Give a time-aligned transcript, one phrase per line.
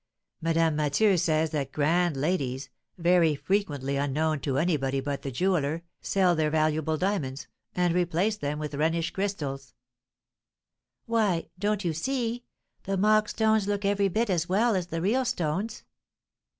[0.41, 6.35] Madame Mathieu says that grand ladies, very frequently unknown to anybody but the jeweller, sell
[6.35, 9.75] their valuable diamonds, and replace them with Rhenish crystals."
[11.05, 12.45] "Why, don't you see,
[12.81, 15.83] the mock stones look every bit as well as the real stones?